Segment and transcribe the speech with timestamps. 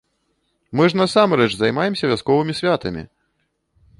[0.79, 3.03] Мы ж, насамрэч, займаемся вясковымі святамі!